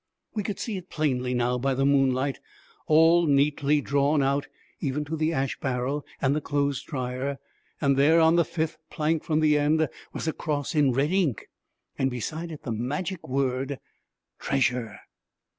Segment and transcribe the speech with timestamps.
[0.33, 2.39] We could see it plainly by the moonlight,
[2.87, 4.47] all neatly drawn out,
[4.79, 7.37] even to the ash barrel and the clothes dryer,
[7.79, 11.51] and there, on the fifth plank from the end, was a cross in red ink,
[11.99, 13.79] and beside it the magic word
[14.39, 15.01] 'Treasure'!